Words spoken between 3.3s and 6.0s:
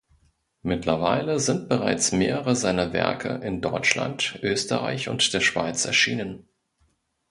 in Deutschland, Österreich und der Schweiz